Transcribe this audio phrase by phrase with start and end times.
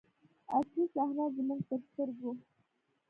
[0.57, 2.31] اصلي صحنه زموږ تر سترګو.